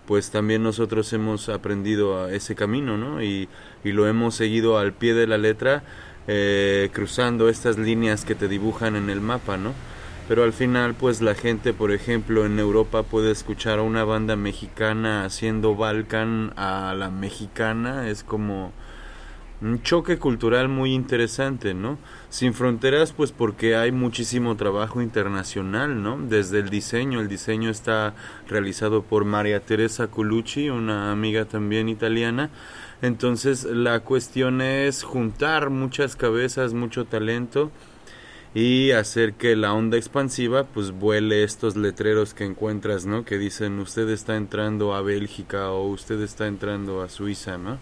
pues 0.06 0.32
también 0.32 0.64
nosotros 0.64 1.14
hemos 1.14 1.50
aprendido 1.50 2.24
a 2.24 2.34
ese 2.34 2.56
camino, 2.56 2.98
¿no? 2.98 3.24
Y, 3.24 3.48
y 3.84 3.92
lo 3.94 4.08
hemos 4.08 4.36
seguido 4.36 4.78
al 4.78 4.94
pie 4.94 5.14
de 5.14 5.28
la 5.28 5.38
letra, 5.38 5.84
eh, 6.28 6.90
cruzando 6.94 7.48
estas 7.48 7.78
líneas 7.78 8.26
que 8.26 8.36
te 8.36 8.48
dibujan 8.48 8.96
en 8.96 9.10
el 9.10 9.22
mapa, 9.22 9.58
¿no? 9.58 9.74
Pero 10.28 10.44
al 10.44 10.54
final, 10.54 10.94
pues 10.94 11.22
la 11.22 11.36
gente, 11.36 11.74
por 11.74 11.92
ejemplo, 11.92 12.46
en 12.46 12.58
Europa 12.58 13.04
puede 13.04 13.32
escuchar 13.32 13.80
a 13.80 13.84
una 13.84 14.06
banda 14.06 14.36
mexicana 14.36 15.26
haciendo 15.26 15.76
Balkan 15.76 16.54
a 16.56 16.96
la 16.98 17.10
mexicana, 17.10 18.08
es 18.08 18.24
como 18.24 18.72
un 19.62 19.82
choque 19.82 20.18
cultural 20.18 20.70
muy 20.70 20.94
interesante, 20.94 21.74
¿no? 21.74 21.98
Sin 22.30 22.54
fronteras, 22.54 23.12
pues 23.12 23.32
porque 23.32 23.76
hay 23.76 23.92
muchísimo 23.92 24.56
trabajo 24.56 25.02
internacional, 25.02 26.02
¿no? 26.02 26.18
Desde 26.18 26.60
el 26.60 26.70
diseño, 26.70 27.20
el 27.22 27.28
diseño 27.28 27.70
está 27.70 28.14
realizado 28.48 29.04
por 29.04 29.26
María 29.26 29.60
Teresa 29.62 30.08
Colucci, 30.08 30.70
una 30.70 31.12
amiga 31.12 31.46
también 31.46 31.90
italiana. 31.90 32.50
Entonces 33.02 33.66
la 33.66 34.00
cuestión 34.02 34.62
es 34.62 35.04
juntar 35.04 35.70
muchas 35.70 36.16
cabezas, 36.16 36.74
mucho 36.74 37.06
talento 37.06 37.72
y 38.56 38.92
hacer 38.92 39.34
que 39.34 39.56
la 39.56 39.74
onda 39.74 39.98
expansiva 39.98 40.66
pues 40.66 40.92
vuele 40.92 41.44
estos 41.44 41.76
letreros 41.76 42.34
que 42.34 42.46
encuentras, 42.46 43.06
¿no? 43.06 43.26
Que 43.26 43.38
dicen 43.38 43.80
usted 43.80 44.10
está 44.10 44.36
entrando 44.36 44.94
a 44.94 45.02
Bélgica 45.02 45.72
o 45.72 45.88
usted 45.88 46.22
está 46.22 46.48
entrando 46.48 47.02
a 47.02 47.10
Suiza, 47.10 47.58
¿no? 47.58 47.80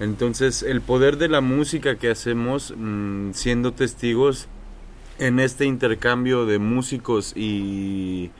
Entonces, 0.00 0.62
el 0.64 0.80
poder 0.80 1.16
de 1.18 1.28
la 1.28 1.40
música 1.40 1.96
que 1.96 2.10
hacemos 2.10 2.74
mmm, 2.76 3.32
siendo 3.32 3.72
testigos 3.72 4.48
en 5.18 5.38
este 5.38 5.66
intercambio 5.66 6.46
de 6.46 6.58
músicos 6.58 7.32
y, 7.36 8.30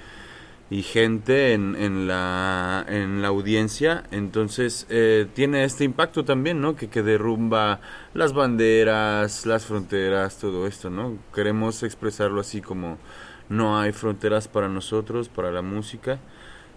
y 0.73 0.83
gente 0.83 1.53
en, 1.53 1.77
en, 1.77 2.07
la, 2.07 2.83
en 2.89 3.21
la 3.21 3.29
audiencia, 3.29 4.05
entonces 4.11 4.87
eh, 4.89 5.27
tiene 5.35 5.65
este 5.65 5.85
impacto 5.85 6.25
también, 6.25 6.63
¿no? 6.63 6.77
Que, 6.77 6.89
que 6.89 7.03
derrumba 7.03 7.81
las 8.15 8.33
banderas, 8.33 9.45
las 9.45 9.67
fronteras, 9.67 10.39
todo 10.39 10.67
esto, 10.67 10.89
¿no? 10.89 11.19
Queremos 11.35 11.83
expresarlo 11.83 12.41
así 12.41 12.63
como 12.63 12.97
no 13.51 13.79
hay 13.79 13.93
fronteras 13.93 14.49
para 14.49 14.71
nosotros, 14.71 15.29
para 15.29 15.53
la 15.53 15.61
música. 15.61 16.21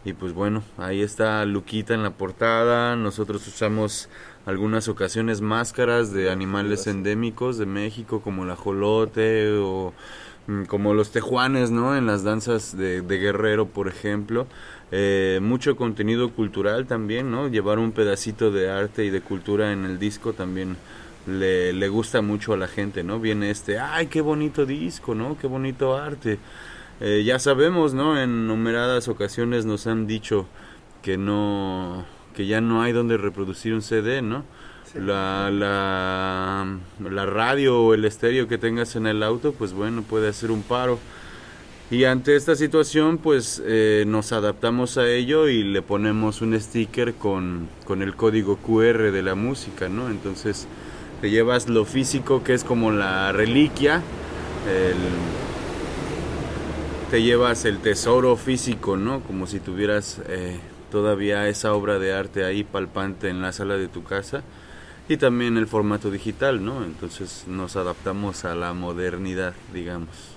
Y 0.04 0.12
pues 0.12 0.34
bueno, 0.34 0.62
ahí 0.78 1.02
está 1.02 1.46
Luquita 1.46 1.94
en 1.94 2.04
la 2.04 2.12
portada. 2.12 2.98
Nosotros 2.98 3.48
usamos 3.48 4.10
algunas 4.46 4.90
ocasiones 4.90 5.40
máscaras 5.40 6.12
de 6.12 6.30
animales 6.30 6.86
endémicos 6.88 7.58
de 7.58 7.66
México 7.66 8.20
como 8.20 8.44
el 8.44 8.52
ajolote 8.52 9.54
o 9.54 9.94
como 10.68 10.94
los 10.94 11.12
tejuanes, 11.12 11.72
¿no? 11.72 11.96
En 11.96 12.06
las 12.06 12.24
danzas 12.24 12.78
de, 12.78 13.02
de 13.02 13.18
Guerrero, 13.18 13.68
por 13.68 13.88
ejemplo. 13.88 14.48
Eh, 14.92 15.40
mucho 15.42 15.76
contenido 15.76 16.30
cultural 16.30 16.86
también, 16.86 17.32
¿no? 17.32 17.48
Llevar 17.48 17.80
un 17.80 17.92
pedacito 17.92 18.52
de 18.52 18.70
arte 18.70 19.06
y 19.06 19.10
de 19.10 19.22
cultura 19.22 19.72
en 19.74 19.86
el 19.86 19.98
disco 19.98 20.34
también 20.34 20.78
le, 21.26 21.74
le 21.74 21.90
gusta 21.90 22.22
mucho 22.22 22.54
a 22.54 22.58
la 22.58 22.68
gente, 22.68 23.04
¿no? 23.04 23.20
Viene 23.20 23.50
este, 23.50 23.80
ay, 23.80 24.08
qué 24.08 24.22
bonito 24.22 24.66
disco, 24.66 25.16
¿no? 25.16 25.38
Qué 25.38 25.48
bonito 25.48 25.98
arte. 25.98 26.38
Eh, 27.02 27.24
ya 27.26 27.40
sabemos, 27.40 27.94
¿no? 27.94 28.22
En 28.22 28.48
numeradas 28.48 29.08
ocasiones 29.08 29.66
nos 29.66 29.88
han 29.88 30.08
dicho 30.08 30.48
que 31.02 31.18
no 31.18 32.06
que 32.36 32.46
ya 32.46 32.62
no 32.62 32.82
hay 32.82 32.92
donde 32.92 33.18
reproducir 33.18 33.74
un 33.74 33.82
CD, 33.82 34.22
¿no? 34.22 34.44
La, 34.96 35.50
la, 35.52 36.66
la 37.00 37.26
radio 37.26 37.82
o 37.82 37.94
el 37.94 38.06
estéreo 38.06 38.48
que 38.48 38.58
tengas 38.58 38.96
en 38.96 39.08
el 39.08 39.24
auto, 39.24 39.52
pues 39.52 39.74
bueno, 39.74 40.04
puede 40.04 40.30
hacer 40.30 40.52
un 40.52 40.62
paro. 40.62 41.00
Y 41.92 42.06
ante 42.06 42.36
esta 42.36 42.56
situación, 42.56 43.20
pues 43.20 43.62
eh, 43.64 44.06
nos 44.08 44.32
adaptamos 44.32 44.98
a 44.98 45.08
ello 45.08 45.48
y 45.48 45.64
le 45.64 45.84
ponemos 45.84 46.42
un 46.42 46.60
sticker 46.60 47.14
con, 47.14 47.68
con 47.86 48.02
el 48.02 48.16
código 48.16 48.58
QR 48.58 49.12
de 49.12 49.22
la 49.22 49.36
música, 49.36 49.88
¿no? 49.88 50.10
Entonces 50.10 50.68
te 51.22 51.30
llevas 51.30 51.70
lo 51.70 51.86
físico, 51.86 52.44
que 52.44 52.56
es 52.56 52.64
como 52.64 52.92
la 52.92 53.32
reliquia, 53.34 54.02
el, 54.68 54.96
te 57.12 57.22
llevas 57.22 57.66
el 57.66 57.78
tesoro 57.80 58.36
físico, 58.36 58.98
¿no? 58.98 59.20
Como 59.22 59.46
si 59.46 59.60
tuvieras 59.60 60.22
eh, 60.28 60.60
todavía 60.90 61.48
esa 61.50 61.74
obra 61.74 62.00
de 62.00 62.14
arte 62.14 62.46
ahí 62.46 62.64
palpante 62.64 63.30
en 63.30 63.44
la 63.44 63.52
sala 63.52 63.78
de 63.78 63.88
tu 63.88 64.04
casa 64.04 64.44
y 65.08 65.18
también 65.18 65.58
el 65.58 65.68
formato 65.68 66.10
digital, 66.10 66.64
¿no? 66.64 66.84
Entonces 66.84 67.46
nos 67.48 67.76
adaptamos 67.76 68.46
a 68.46 68.56
la 68.56 68.74
modernidad, 68.74 69.54
digamos. 69.74 70.36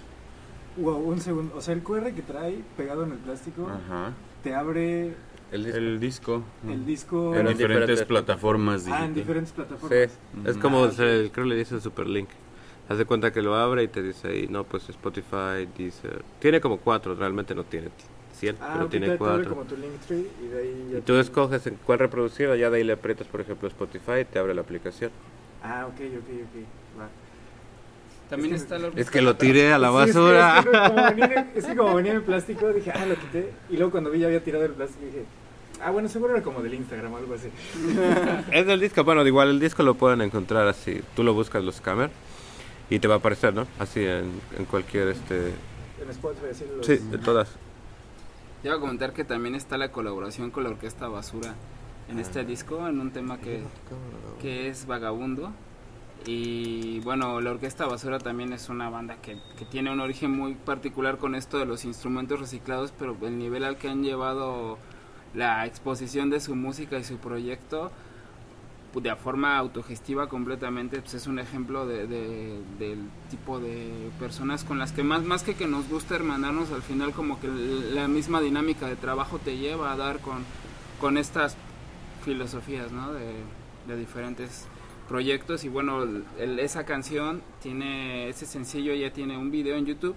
Wow, 0.77 0.97
un 0.97 1.21
segundo. 1.21 1.55
O 1.57 1.61
sea, 1.61 1.75
el 1.75 1.83
QR 1.83 2.13
que 2.13 2.23
trae 2.23 2.63
pegado 2.77 3.05
en 3.05 3.13
el 3.13 3.19
plástico 3.19 3.69
Ajá. 3.69 4.13
te 4.43 4.55
abre 4.55 5.15
el 5.51 5.65
disco. 5.65 5.79
El 5.81 6.01
disco, 6.01 6.45
el 6.67 6.87
disco 6.87 7.35
en, 7.35 7.47
diferentes, 7.47 7.59
diferentes 7.59 8.05
plataformas. 8.05 8.87
Ah, 8.89 9.07
en 9.07 9.15
diferentes 9.15 9.53
plataformas. 9.53 10.11
Sí, 10.11 10.41
es 10.45 10.57
como, 10.59 10.85
ah, 10.85 10.89
okay. 10.89 11.31
creo 11.31 11.45
que 11.45 11.45
le 11.45 11.57
dice 11.57 11.81
Superlink. 11.81 12.29
Haz 12.89 12.99
de 12.99 13.05
cuenta 13.05 13.33
que 13.33 13.43
lo 13.43 13.55
abre 13.55 13.83
y 13.83 13.89
te 13.89 14.03
dice 14.03 14.29
ahí, 14.29 14.47
no, 14.49 14.65
pues 14.65 14.89
Spotify, 14.89 15.69
Deezer. 15.77 16.23
Tiene 16.39 16.61
como 16.61 16.79
cuatro, 16.79 17.15
realmente 17.15 17.55
no 17.55 17.65
tiene 17.65 17.89
100, 18.39 18.57
ah, 18.61 18.71
pero 18.75 18.89
tiene 18.89 19.09
te 19.11 19.19
cuatro. 19.19 19.51
Como 19.51 19.65
tu 19.65 19.77
Linktree 19.77 20.27
y, 20.43 20.47
de 20.47 20.59
ahí 20.59 20.95
y 20.99 21.01
tú 21.01 21.15
te... 21.15 21.21
escoges 21.21 21.67
en 21.67 21.77
cuál 21.85 21.99
reproducir, 21.99 22.55
ya 22.55 22.71
de 22.71 22.79
ahí 22.79 22.85
le 22.85 22.93
aprietas, 22.95 23.27
por 23.27 23.41
ejemplo, 23.41 23.69
Spotify 23.69 24.21
y 24.23 24.25
te 24.25 24.39
abre 24.39 24.55
la 24.55 24.61
aplicación. 24.63 25.11
Ah, 25.63 25.87
ok, 25.87 25.95
ok, 25.95 26.29
ok. 26.29 27.01
Va. 27.01 27.09
También 28.31 28.55
es 28.55 28.63
que, 28.63 28.75
está 28.75 28.79
lo 28.79 28.97
Es 28.97 29.11
que 29.11 29.23
lo 29.23 29.37
tiré 29.37 29.73
a 29.73 29.79
la 29.79 29.91
basura. 29.91 30.63
Sí, 30.63 30.69
es, 30.69 30.75
que, 30.75 30.77
es, 30.77 30.85
que 30.85 30.95
como 30.95 31.05
venía, 31.17 31.51
es 31.55 31.67
que 31.67 31.77
como 31.77 31.95
venía 31.95 32.13
en 32.13 32.23
plástico, 32.23 32.73
dije, 32.73 32.93
ah, 32.93 33.07
lo 33.07 33.15
quité. 33.17 33.53
Y 33.71 33.77
luego 33.77 33.91
cuando 33.91 34.11
vi 34.11 34.21
ya 34.21 34.27
había 34.27 34.45
tirado 34.45 34.65
el 34.65 34.73
plástico, 34.73 35.07
dije, 35.07 35.25
Ah, 35.81 35.91
bueno, 35.91 36.09
seguro 36.09 36.35
era 36.35 36.43
como 36.43 36.61
del 36.61 36.75
Instagram 36.75 37.13
o 37.13 37.17
algo 37.17 37.35
así. 37.35 37.49
es 38.53 38.67
del 38.67 38.81
disco, 38.81 39.05
bueno, 39.05 39.27
igual 39.27 39.51
el 39.51 39.61
disco 39.61 39.83
lo 39.83 39.95
pueden 39.95 40.21
encontrar 40.21 40.67
así. 40.67 41.01
Tú 41.15 41.23
lo 41.23 41.35
buscas 41.35 41.63
los 41.63 41.77
Scammer 41.77 42.11
y 42.91 42.99
te 42.99 43.09
va 43.09 43.15
a 43.15 43.19
aparecer, 43.19 43.55
¿no? 43.55 43.67
Así 43.79 44.01
en, 44.01 44.41
en 44.57 44.65
cualquier 44.65 45.09
este. 45.09 45.53
En 46.03 46.11
Spotify, 46.11 46.47
así 46.51 46.65
los... 46.77 46.87
Sí, 46.87 46.97
de 46.97 47.19
todas. 47.19 47.49
Te 48.63 48.67
iba 48.67 48.77
a 48.77 48.81
comentar 48.81 49.13
que 49.13 49.25
también 49.25 49.55
está 49.55 49.79
la 49.79 49.93
colaboración 49.93 50.51
con 50.51 50.65
la 50.65 50.71
Orquesta 50.71 51.07
Basura 51.07 51.55
en 52.09 52.19
este 52.19 52.45
disco, 52.45 52.89
en 52.89 52.99
un 52.99 53.13
tema 53.13 53.39
que, 53.39 53.63
que 54.41 54.69
es 54.69 54.87
Vagabundo. 54.87 55.53
Y 56.27 56.99
bueno, 57.01 57.41
la 57.41 57.53
Orquesta 57.53 57.87
Basura 57.87 58.19
también 58.19 58.53
es 58.53 58.69
una 58.69 58.91
banda 58.91 59.17
que, 59.23 59.39
que 59.57 59.65
tiene 59.65 59.93
un 59.93 60.01
origen 60.01 60.33
muy 60.33 60.55
particular 60.57 61.19
con 61.19 61.37
esto 61.37 61.59
de 61.59 61.67
los 61.67 61.85
instrumentos 61.85 62.41
reciclados, 62.41 62.93
pero 62.99 63.17
el 63.23 63.39
nivel 63.39 63.63
al 63.63 63.77
que 63.77 63.89
han 63.89 64.03
llevado 64.03 64.79
la 65.35 65.65
exposición 65.65 66.29
de 66.29 66.41
su 66.41 66.57
música 66.57 66.99
y 66.99 67.05
su 67.05 67.19
proyecto 67.19 67.93
de 68.95 69.15
forma 69.17 69.57
autogestiva 69.59 70.29
completamente 70.29 71.01
pues 71.01 71.15
es 71.15 71.27
un 71.27 71.39
ejemplo 71.39 71.87
de, 71.87 72.07
de, 72.07 72.61
del 72.79 73.09
tipo 73.31 73.61
de 73.61 74.11
personas 74.19 74.65
con 74.65 74.79
las 74.79 74.93
que 74.93 75.03
más 75.03 75.23
más 75.23 75.43
que 75.43 75.55
que 75.55 75.69
nos 75.69 75.89
gusta 75.89 76.17
hermanarnos 76.17 76.73
al 76.73 76.83
final 76.83 77.13
como 77.13 77.39
que 77.39 77.49
la 77.49 78.09
misma 78.09 78.41
dinámica 78.41 78.89
de 78.89 78.97
trabajo 78.97 79.39
te 79.39 79.57
lleva 79.57 79.93
a 79.93 79.97
dar 79.97 80.21
con, 80.21 80.45
con 81.01 81.17
estas 81.17 81.57
filosofías 82.25 82.91
¿no? 82.91 83.13
de, 83.13 83.35
de 83.87 83.97
diferentes 83.97 84.67
proyectos 85.09 85.65
y 85.65 85.69
bueno 85.69 86.03
el, 86.39 86.59
esa 86.59 86.85
canción 86.85 87.43
tiene 87.63 88.29
ese 88.29 88.47
sencillo 88.47 88.95
ya 88.95 89.13
tiene 89.13 89.37
un 89.37 89.51
video 89.51 89.77
en 89.77 89.87
YouTube 89.87 90.17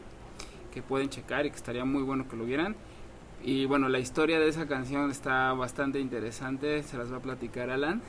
que 0.74 0.82
pueden 0.82 1.10
checar 1.10 1.46
y 1.46 1.52
que 1.52 1.58
estaría 1.58 1.86
muy 1.86 2.04
bueno 2.04 2.28
que 2.28 2.36
lo 2.36 2.46
vieran 2.46 2.76
y 3.44 3.66
bueno, 3.66 3.90
la 3.90 3.98
historia 3.98 4.40
de 4.40 4.48
esa 4.48 4.68
canción 4.68 5.10
está 5.10 5.54
bastante 5.54 6.00
interesante, 6.00 6.84
se 6.84 6.98
las 6.98 7.12
va 7.12 7.18
a 7.18 7.22
platicar 7.22 7.72
Alan. 7.72 8.02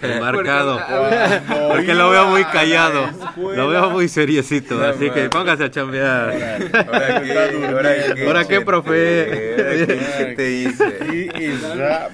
Embarcado. 0.00 0.78
Porque, 0.78 1.68
porque 1.68 1.94
lo 1.94 2.10
veo 2.10 2.26
muy 2.26 2.44
callado. 2.44 3.08
Lo 3.36 3.68
veo 3.68 3.90
muy 3.90 4.08
seriecito. 4.08 4.74
No, 4.76 4.86
así 4.86 5.10
que 5.10 5.28
póngase 5.28 5.64
a 5.64 5.70
chambear. 5.70 6.30
Ahora, 6.30 7.22
qué, 7.22 7.66
ahora, 7.68 8.14
qué, 8.14 8.26
¿Ahora 8.26 8.44
qué 8.48 8.60
profe? 8.60 8.90
¿Qué 9.56 10.34
te 10.36 10.50
hice? 10.50 11.52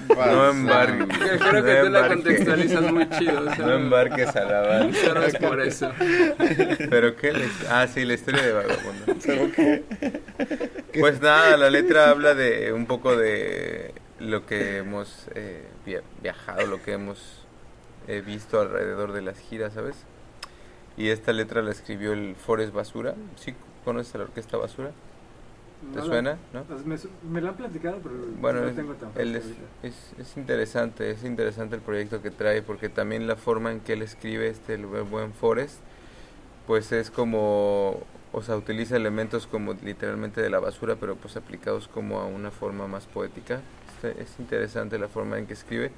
No 0.07 0.49
embarques. 0.49 1.07
Creo 1.49 1.63
que 1.63 1.75
tú 1.75 1.89
la 1.89 2.07
contextualizas 2.07 2.91
muy 2.91 3.09
chido. 3.09 3.41
O 3.41 3.55
sea, 3.55 3.65
no 3.65 3.73
embarques 3.73 4.35
a 4.35 4.45
la 4.45 4.61
banda. 4.61 5.25
Es 5.25 5.35
por 5.35 5.61
eso. 5.61 5.91
Pero 6.89 7.15
qué 7.15 7.33
le... 7.33 7.49
Ah, 7.69 7.87
sí, 7.87 8.05
la 8.05 8.13
historia 8.13 8.43
de 8.43 8.51
Vagabundo. 8.53 9.05
Pues 10.99 11.21
nada, 11.21 11.57
la 11.57 11.69
letra 11.69 12.09
habla 12.09 12.33
de 12.33 12.73
un 12.73 12.85
poco 12.85 13.15
de 13.15 13.93
lo 14.19 14.45
que 14.45 14.77
hemos 14.77 15.27
eh, 15.35 15.65
viajado, 16.21 16.67
lo 16.67 16.81
que 16.83 16.93
hemos 16.93 17.45
eh, 18.07 18.21
visto 18.25 18.59
alrededor 18.59 19.13
de 19.13 19.21
las 19.21 19.39
giras, 19.39 19.73
¿sabes? 19.73 19.95
Y 20.97 21.09
esta 21.09 21.31
letra 21.31 21.61
la 21.61 21.71
escribió 21.71 22.13
el 22.13 22.35
Forest 22.35 22.73
Basura. 22.73 23.15
¿Sí 23.37 23.55
conoces 23.85 24.13
a 24.15 24.17
la 24.19 24.23
orquesta 24.25 24.57
Basura? 24.57 24.91
¿Te 25.93 25.99
No, 25.99 26.05
suena? 26.07 26.37
la- 26.53 26.59
¿No? 26.59 26.65
me, 27.29 27.41
lo 27.41 27.49
han 27.49 27.55
platicado, 27.55 27.99
pero 28.03 28.15
Bueno, 28.41 28.61
no 28.61 28.67
es, 28.67 28.75
tengo 28.75 28.93
tan 28.95 29.09
él 29.17 29.35
es, 29.35 29.43
ahorita. 29.43 29.61
es, 29.83 29.95
es 30.19 30.37
interesante, 30.37 31.11
es 31.11 31.23
interesante 31.23 31.75
el 31.77 31.81
proyecto 31.81 32.21
que 32.21 32.31
trae 32.31 32.61
porque 32.61 32.89
también 32.89 33.27
la 33.27 33.37
forma 33.37 33.71
en 33.71 33.79
que 33.79 33.93
él 33.93 34.01
escribe 34.01 34.49
este 34.49 34.73
el 34.73 34.85
buen 34.85 35.33
Forest, 35.33 35.77
pues 36.67 36.91
es 36.91 37.09
como 37.11 38.03
o 38.31 38.41
sea, 38.43 38.55
utiliza 38.57 38.95
elementos 38.95 39.47
como 39.47 39.73
literalmente 39.73 40.41
de 40.41 40.49
la 40.49 40.59
basura, 40.59 40.97
pero 40.99 41.15
pues 41.15 41.35
aplicados 41.35 41.87
como 41.87 42.19
a 42.19 42.25
una 42.25 42.51
forma 42.51 42.87
más 42.87 43.05
poética. 43.07 43.61
Este- 44.01 44.21
Es 44.21 44.39
interesante 44.39 44.97
la 44.97 45.07
forma 45.07 45.37
en 45.37 45.45
que 45.45 45.53
escribe. 45.53 45.91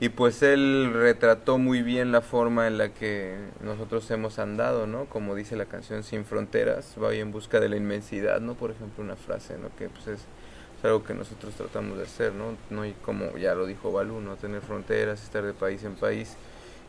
Y 0.00 0.08
pues 0.08 0.42
él 0.42 0.92
retrató 0.94 1.58
muy 1.58 1.82
bien 1.82 2.10
la 2.10 2.22
forma 2.22 2.66
en 2.66 2.78
la 2.78 2.88
que 2.88 3.36
nosotros 3.62 4.10
hemos 4.10 4.38
andado, 4.38 4.86
¿no? 4.86 5.04
Como 5.06 5.34
dice 5.34 5.56
la 5.56 5.66
canción 5.66 6.02
Sin 6.02 6.24
Fronteras, 6.24 6.96
va 7.02 7.12
en 7.12 7.32
busca 7.32 7.60
de 7.60 7.68
la 7.68 7.76
inmensidad, 7.76 8.40
¿no? 8.40 8.54
Por 8.54 8.70
ejemplo, 8.70 9.04
una 9.04 9.16
frase, 9.16 9.58
¿no? 9.58 9.68
Que 9.76 9.90
pues 9.90 10.06
es, 10.06 10.20
algo 10.82 11.04
que 11.04 11.12
nosotros 11.12 11.52
tratamos 11.54 11.98
de 11.98 12.04
hacer, 12.04 12.32
¿no? 12.32 12.56
No 12.70 12.86
y 12.86 12.92
como 12.92 13.36
ya 13.36 13.54
lo 13.54 13.66
dijo 13.66 13.92
Balú, 13.92 14.20
no 14.22 14.36
tener 14.36 14.62
fronteras, 14.62 15.22
estar 15.22 15.44
de 15.44 15.52
país 15.52 15.84
en 15.84 15.94
país 15.94 16.36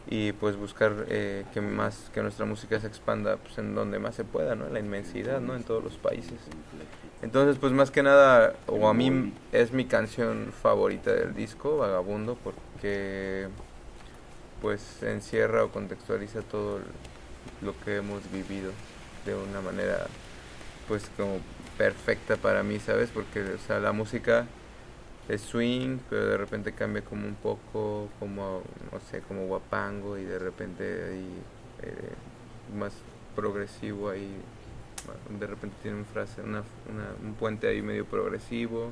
y 0.07 0.31
pues 0.33 0.55
buscar 0.55 1.05
eh, 1.09 1.45
que 1.53 1.61
más 1.61 2.09
que 2.13 2.21
nuestra 2.21 2.45
música 2.45 2.79
se 2.79 2.87
expanda 2.87 3.37
pues 3.37 3.57
en 3.57 3.75
donde 3.75 3.99
más 3.99 4.15
se 4.15 4.23
pueda, 4.23 4.55
¿no? 4.55 4.67
En 4.67 4.73
la 4.73 4.79
inmensidad, 4.79 5.39
¿no? 5.39 5.55
En 5.55 5.63
todos 5.63 5.83
los 5.83 5.97
países. 5.97 6.39
Entonces, 7.21 7.57
pues 7.59 7.71
más 7.71 7.91
que 7.91 8.01
nada, 8.01 8.55
o 8.65 8.87
a 8.87 8.93
mí 8.93 9.31
es 9.51 9.71
mi 9.71 9.85
canción 9.85 10.51
favorita 10.61 11.13
del 11.13 11.35
disco, 11.35 11.77
Vagabundo, 11.77 12.35
porque 12.43 13.47
pues 14.61 15.01
encierra 15.03 15.63
o 15.63 15.69
contextualiza 15.69 16.41
todo 16.41 16.79
lo 17.61 17.73
que 17.83 17.97
hemos 17.97 18.21
vivido 18.31 18.71
de 19.25 19.35
una 19.35 19.61
manera 19.61 20.07
pues 20.87 21.09
como 21.15 21.37
perfecta 21.77 22.37
para 22.37 22.63
mí, 22.63 22.79
¿sabes? 22.79 23.09
Porque 23.13 23.41
o 23.41 23.59
sea, 23.59 23.79
la 23.79 23.91
música 23.91 24.47
es 25.33 25.41
swing, 25.41 25.99
pero 26.09 26.25
de 26.27 26.37
repente 26.37 26.73
cambia 26.73 27.03
como 27.03 27.27
un 27.27 27.35
poco 27.35 28.09
como 28.19 28.63
no 28.91 28.99
sé, 29.11 29.21
como 29.21 29.47
guapango 29.47 30.17
y 30.17 30.23
de 30.25 30.39
repente 30.39 30.83
ahí 30.83 31.27
eh, 31.83 32.75
más 32.77 32.93
progresivo 33.35 34.09
ahí 34.09 34.29
de 35.39 35.47
repente 35.47 35.75
tiene 35.81 35.97
una 35.97 36.05
frase, 36.05 36.41
una, 36.41 36.63
una- 36.91 37.15
un 37.23 37.33
puente 37.35 37.67
ahí 37.67 37.81
medio 37.81 38.05
progresivo, 38.05 38.91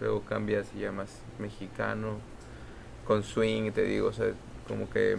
luego 0.00 0.22
cambia 0.22 0.60
así 0.60 0.80
ya 0.80 0.92
más 0.92 1.10
mexicano, 1.38 2.18
con 3.06 3.22
swing, 3.24 3.72
te 3.72 3.82
digo, 3.84 4.08
o 4.08 4.12
sea, 4.12 4.32
como 4.68 4.88
que 4.90 5.16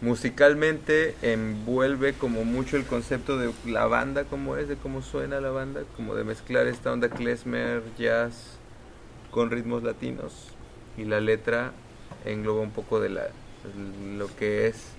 musicalmente 0.00 1.14
envuelve 1.22 2.14
como 2.14 2.44
mucho 2.44 2.76
el 2.76 2.86
concepto 2.86 3.36
de 3.38 3.52
la 3.66 3.86
banda, 3.86 4.24
como 4.24 4.56
es, 4.56 4.68
de 4.68 4.76
cómo 4.76 5.02
suena 5.02 5.40
la 5.40 5.50
banda, 5.50 5.82
como 5.96 6.14
de 6.14 6.24
mezclar 6.24 6.66
esta 6.66 6.92
onda 6.92 7.10
klezmer, 7.10 7.82
jazz 7.98 8.56
con 9.30 9.50
ritmos 9.50 9.82
latinos 9.82 10.48
y 10.96 11.04
la 11.04 11.20
letra 11.20 11.72
engloba 12.24 12.60
un 12.60 12.70
poco 12.70 13.00
de 13.00 13.10
la 13.10 13.28
lo 14.16 14.34
que 14.36 14.66
es 14.66 14.92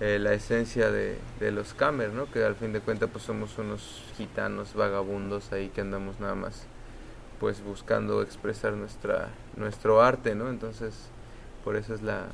eh, 0.00 0.18
la 0.18 0.32
esencia 0.32 0.90
de, 0.90 1.18
de 1.40 1.50
los 1.50 1.74
Camer, 1.74 2.12
¿no? 2.12 2.30
Que 2.30 2.44
al 2.44 2.54
fin 2.54 2.72
de 2.72 2.80
cuentas 2.80 3.10
pues 3.12 3.24
somos 3.24 3.58
unos 3.58 4.04
gitanos 4.16 4.74
vagabundos 4.74 5.52
ahí 5.52 5.68
que 5.68 5.80
andamos 5.80 6.20
nada 6.20 6.34
más 6.34 6.66
pues 7.40 7.64
buscando 7.64 8.22
expresar 8.22 8.74
nuestra 8.74 9.28
nuestro 9.56 10.02
arte, 10.02 10.34
¿no? 10.34 10.50
Entonces, 10.50 10.94
por 11.64 11.76
eso 11.76 11.94
es 11.94 12.02
la 12.02 12.26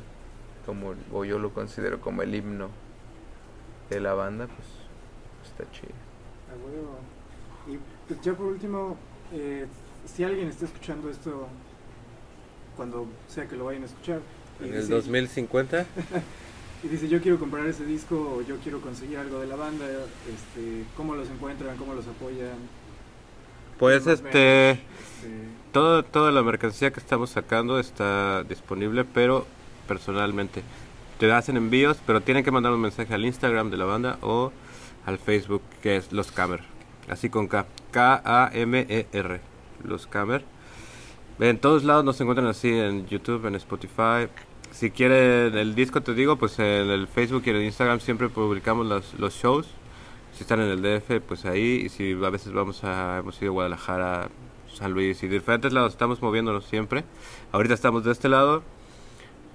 como 0.67 0.95
o 1.13 1.25
yo 1.25 1.39
lo 1.39 1.55
considero 1.55 2.01
como 2.01 2.23
el 2.23 2.35
himno 2.35 2.69
de 3.89 4.01
la 4.01 4.15
banda, 4.15 4.49
pues 4.49 4.67
está 5.45 5.71
chido. 5.71 5.95
A 6.51 6.55
huevo. 6.67 6.99
Y 7.69 7.79
pues 8.09 8.21
ya 8.21 8.35
por 8.35 8.47
último, 8.47 8.97
eh, 9.33 9.67
si 10.07 10.25
alguien 10.25 10.49
está 10.49 10.65
escuchando 10.65 11.11
esto 11.11 11.49
cuando 12.77 13.07
sea 13.29 13.47
que 13.49 13.57
lo 13.57 13.65
vayan 13.67 13.83
a 13.83 13.87
escuchar 13.87 14.21
y 14.61 14.65
En 14.69 14.75
el 14.75 14.81
dice- 14.81 14.93
2050. 14.95 15.87
y 16.85 16.89
dice 16.89 17.09
yo 17.09 17.21
quiero 17.21 17.39
comprar 17.39 17.67
ese 17.67 17.85
disco 17.85 18.37
o 18.39 18.43
yo 18.43 18.57
quiero 18.59 18.81
conseguir 18.81 19.19
algo 19.19 19.41
de 19.41 19.47
la 19.47 19.57
banda, 19.57 19.85
este, 19.87 20.85
¿cómo 20.97 21.15
los 21.15 21.29
encuentran? 21.31 21.77
¿Cómo 21.77 21.95
los 21.95 22.07
apoyan? 22.07 22.57
Pues 23.79 24.07
este, 24.07 24.71
este, 24.71 24.81
todo, 25.73 26.03
toda 26.03 26.33
la 26.33 26.43
mercancía 26.43 26.91
que 26.93 27.01
estamos 27.01 27.31
sacando 27.31 27.79
está 27.79 28.43
disponible, 28.45 29.05
pero 29.05 29.47
personalmente. 29.87 30.63
Te 31.19 31.31
hacen 31.33 31.57
envíos, 31.57 31.99
pero 32.07 32.21
tienen 32.23 32.43
que 32.45 32.51
mandar 32.51 32.73
un 32.73 32.81
mensaje 32.81 33.13
al 33.15 33.25
Instagram 33.25 33.71
de 33.71 33.77
la 33.77 33.85
banda 33.87 34.19
o 34.23 34.53
al 35.05 35.19
Facebook, 35.19 35.63
que 35.83 35.97
es 35.97 36.13
Los 36.13 36.33
Camer. 36.33 36.61
Así 37.09 37.29
con 37.31 37.49
K. 37.49 37.67
K-A-M-E-R. 37.91 39.41
Los 39.87 40.07
Camer. 40.07 40.45
En 41.39 41.59
todos 41.59 41.85
lados 41.85 42.05
nos 42.05 42.21
encuentran 42.21 42.49
así, 42.49 42.73
en 42.73 43.07
YouTube, 43.07 43.47
en 43.47 43.55
Spotify. 43.57 44.29
Si 44.71 44.91
quieren 44.91 45.57
el 45.57 45.75
disco, 45.75 46.03
te 46.03 46.15
digo, 46.15 46.37
pues 46.37 46.59
en 46.59 46.91
el 46.91 47.09
Facebook 47.09 47.43
y 47.47 47.51
en 47.51 47.57
el 47.57 47.65
Instagram 47.65 48.01
siempre 48.01 48.29
publicamos 48.29 48.87
los, 48.87 49.15
los 49.19 49.35
shows. 49.35 49.67
Si 50.33 50.43
están 50.43 50.61
en 50.61 50.69
el 50.69 50.83
DF, 50.83 51.21
pues 51.27 51.45
ahí. 51.45 51.83
Y 51.85 51.89
si 51.89 52.13
a 52.13 52.31
veces 52.31 52.53
vamos 52.53 52.85
a, 52.85 53.19
hemos 53.19 53.41
ido 53.41 53.53
a 53.53 53.55
Guadalajara, 53.55 54.29
San 54.73 54.93
Luis 54.93 55.23
y 55.23 55.29
diferentes 55.29 55.73
lados, 55.73 55.93
estamos 55.93 56.21
moviéndonos 56.21 56.65
siempre. 56.67 57.05
Ahorita 57.53 57.75
estamos 57.75 58.05
de 58.05 58.13
este 58.13 58.29
lado. 58.29 58.63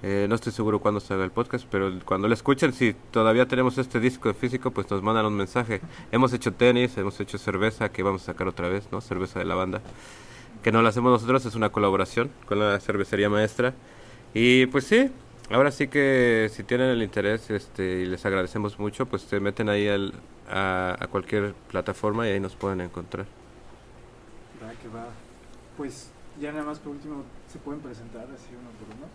Eh, 0.02 0.26
no 0.28 0.34
estoy 0.34 0.52
seguro 0.52 0.80
cuándo 0.80 0.98
salga 0.98 1.24
el 1.24 1.30
podcast, 1.30 1.64
pero 1.70 1.92
cuando 2.04 2.26
lo 2.26 2.34
escuchen, 2.34 2.72
si 2.72 2.92
todavía 3.12 3.46
tenemos 3.46 3.78
este 3.78 4.00
disco 4.00 4.34
físico, 4.34 4.72
pues 4.72 4.90
nos 4.90 5.00
mandan 5.02 5.26
un 5.26 5.34
mensaje. 5.36 5.80
Hemos 6.10 6.32
hecho 6.32 6.52
tenis, 6.52 6.96
hemos 6.98 7.20
hecho 7.20 7.38
cerveza, 7.38 7.90
que 7.90 8.02
vamos 8.02 8.22
a 8.22 8.26
sacar 8.26 8.48
otra 8.48 8.68
vez, 8.68 8.88
¿no? 8.90 9.00
Cerveza 9.00 9.38
de 9.38 9.44
la 9.44 9.54
banda. 9.54 9.80
Que 10.62 10.72
no 10.72 10.82
la 10.82 10.88
hacemos 10.88 11.12
nosotros, 11.12 11.46
es 11.46 11.54
una 11.54 11.70
colaboración 11.70 12.30
con 12.46 12.58
la 12.58 12.80
cervecería 12.80 13.30
maestra. 13.30 13.74
Y 14.34 14.66
pues 14.66 14.84
sí, 14.86 15.10
ahora 15.50 15.70
sí 15.70 15.86
que 15.86 16.50
si 16.52 16.64
tienen 16.64 16.88
el 16.90 17.02
interés 17.02 17.48
este, 17.50 18.00
y 18.02 18.06
les 18.06 18.26
agradecemos 18.26 18.78
mucho, 18.80 19.06
pues 19.06 19.22
se 19.22 19.38
meten 19.38 19.68
ahí 19.68 19.86
al- 19.88 20.14
a, 20.50 21.06
cualquier 21.10 21.54
plataforma 21.70 22.26
y 22.28 22.32
ahí 22.32 22.40
nos 22.40 22.56
pueden 22.56 22.80
encontrar. 22.80 23.26
va 24.62 24.98
va. 24.98 25.06
Pues 25.76 26.10
ya 26.40 26.50
nada 26.52 26.64
más 26.64 26.78
por 26.80 26.92
último, 26.92 27.22
¿se 27.52 27.58
pueden 27.58 27.80
presentar 27.80 28.24
así 28.34 28.48
uno 28.50 28.70
por 28.78 28.96
uno? 28.96 29.06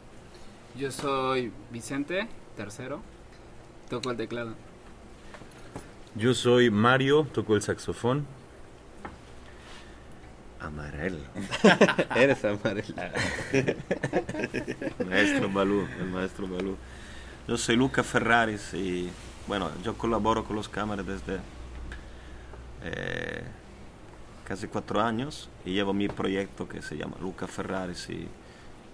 Yo 0.78 0.92
soy 0.92 1.52
Vicente, 1.72 2.28
tercero. 2.56 3.02
Toco 3.90 4.12
el 4.12 4.18
teclado. 4.18 4.54
Yo 6.13 6.36
soy 6.36 6.70
Mario, 6.70 7.26
toco 7.34 7.56
el 7.56 7.63
saxofón. 7.63 8.28
Amarelo. 10.60 11.18
Eres 12.16 12.46
amarelo. 12.46 12.94
maestro 15.08 15.50
Balú, 15.52 15.88
el 16.00 16.10
maestro 16.10 16.48
Balú. 16.48 16.78
Yo 17.48 17.58
soy 17.58 17.76
Luca 17.76 18.04
Ferraris 18.04 18.74
y 18.76 19.10
bueno, 19.48 19.72
yo 19.84 19.98
colaboro 19.98 20.44
con 20.44 20.56
los 20.56 20.70
cámaras 20.70 21.08
desde 21.08 21.40
eh, 22.84 23.44
casi 24.46 24.68
cuatro 24.68 25.02
años 25.02 25.50
y 25.66 25.74
llevo 25.74 25.94
mi 25.94 26.08
proyecto 26.08 26.70
que 26.70 26.84
se 26.84 26.98
llama 26.98 27.16
Luca 27.20 27.48
Ferraris 27.48 28.10
y, 28.12 28.28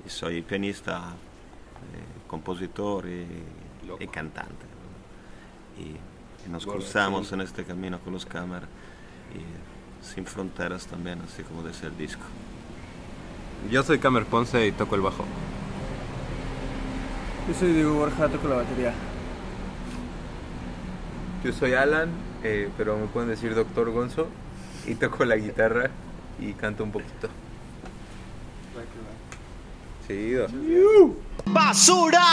y 0.06 0.10
soy 0.10 0.41
pianista, 0.43 1.13
compositor 2.28 3.08
y, 3.08 3.28
y 4.00 4.08
cantante. 4.08 4.65
Y, 5.78 5.98
y 6.48 6.52
nos 6.52 6.65
cruzamos 6.65 7.28
sí. 7.28 7.34
en 7.36 7.41
este 7.41 7.63
camino 7.63 8.00
con 8.00 8.13
los 8.13 8.26
cámaras 8.26 8.69
y 9.34 10.06
sin 10.06 10.26
fronteras 10.26 10.86
también, 10.88 11.22
así 11.22 11.43
como 11.43 11.63
decía 11.63 11.88
el 11.89 11.98
disco. 11.98 12.24
Yo 13.72 13.82
soy 13.84 14.00
Camer 14.00 14.26
Ponce 14.26 14.67
y 14.67 14.72
toco 14.72 14.96
el 14.96 15.02
bajo. 15.02 15.24
Yo 17.48 17.54
soy 17.54 17.74
Diego 17.74 17.93
Borja, 17.93 18.28
toco 18.30 18.48
la 18.48 18.56
batería. 18.58 18.93
Yo 21.43 21.52
soy 21.52 21.74
Alan, 21.74 22.10
eh, 22.43 22.69
pero 22.78 22.98
me 22.98 23.08
pueden 23.08 23.30
decir 23.30 23.56
Doctor 23.56 23.91
Gonzo 23.91 24.28
y 24.88 24.96
toco 24.96 25.26
la 25.26 25.36
guitarra 25.36 25.89
y 26.39 26.54
canto 26.54 26.84
un 26.84 26.91
poquito. 26.91 27.30
Basura. 31.46 32.24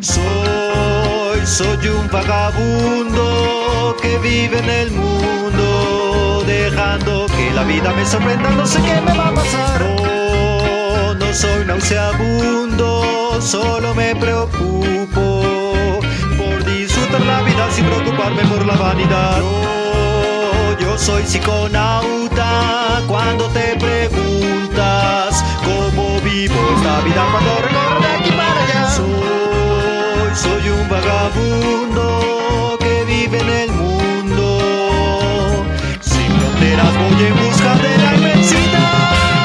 Soy, 0.00 1.46
soy 1.46 1.88
un 1.88 2.10
vagabundo 2.10 3.96
que 4.02 4.18
vive 4.18 4.58
en 4.58 4.68
el 4.68 4.90
mundo, 4.90 6.42
dejando 6.44 7.26
que 7.26 7.52
la 7.52 7.62
vida 7.62 7.92
me 7.92 8.04
sorprenda, 8.04 8.50
no 8.50 8.66
sé 8.66 8.80
qué 8.82 9.00
me 9.00 9.16
va 9.16 9.28
a 9.28 9.34
pasar. 9.34 9.80
No, 9.80 11.14
no 11.14 11.32
soy 11.32 11.64
nauseabundo, 11.66 13.40
solo 13.40 13.94
me 13.94 14.16
preocupo 14.16 16.00
por 16.36 16.64
disfrutar 16.64 17.20
la 17.20 17.42
vida 17.42 17.70
sin 17.70 17.84
preocuparme 17.86 18.42
por 18.44 18.66
la 18.66 18.74
vanidad. 18.74 19.38
Yo, 19.38 20.78
yo 20.80 20.98
soy 20.98 21.22
psiconauta 21.22 23.02
cuando 23.06 23.46
te 23.50 23.76
preguntas 23.76 24.18
cómo 24.18 24.37
vivo 26.38 26.54
esta 26.76 27.00
vida 27.00 27.26
cuando 27.32 27.50
recorro 27.62 28.00
de 28.00 28.06
aquí 28.06 28.30
para 28.30 28.62
allá. 28.62 28.88
Soy, 28.90 30.30
soy 30.34 30.68
un 30.70 30.88
vagabundo 30.88 32.78
que 32.78 33.04
vive 33.04 33.40
en 33.40 33.48
el 33.48 33.70
mundo. 33.72 34.44
Sin 36.00 36.30
fronteras 36.38 36.94
voy 37.00 37.24
en 37.26 37.34
busca 37.42 37.74
de 37.74 37.98
la 37.98 38.14
inmensidad. 38.14 39.37